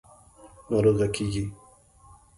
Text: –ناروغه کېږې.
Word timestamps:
–ناروغه 0.69 1.07
کېږې. 1.15 1.45